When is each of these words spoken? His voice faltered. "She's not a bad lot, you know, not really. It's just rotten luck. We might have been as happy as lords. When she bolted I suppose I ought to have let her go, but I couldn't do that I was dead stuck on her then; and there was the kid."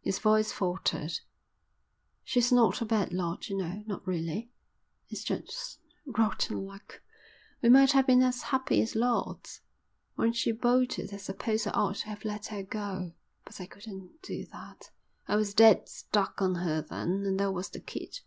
His 0.00 0.20
voice 0.20 0.52
faltered. 0.52 1.18
"She's 2.22 2.52
not 2.52 2.80
a 2.80 2.84
bad 2.84 3.12
lot, 3.12 3.48
you 3.48 3.56
know, 3.56 3.82
not 3.88 4.06
really. 4.06 4.52
It's 5.08 5.24
just 5.24 5.80
rotten 6.06 6.64
luck. 6.64 7.02
We 7.60 7.68
might 7.68 7.90
have 7.90 8.06
been 8.06 8.22
as 8.22 8.42
happy 8.42 8.80
as 8.80 8.94
lords. 8.94 9.62
When 10.14 10.32
she 10.32 10.52
bolted 10.52 11.12
I 11.12 11.16
suppose 11.16 11.66
I 11.66 11.72
ought 11.72 11.96
to 11.96 12.06
have 12.10 12.24
let 12.24 12.46
her 12.46 12.62
go, 12.62 13.14
but 13.44 13.60
I 13.60 13.66
couldn't 13.66 14.22
do 14.22 14.46
that 14.52 14.92
I 15.26 15.34
was 15.34 15.52
dead 15.52 15.88
stuck 15.88 16.40
on 16.40 16.54
her 16.54 16.80
then; 16.80 17.24
and 17.26 17.40
there 17.40 17.50
was 17.50 17.70
the 17.70 17.80
kid." 17.80 18.20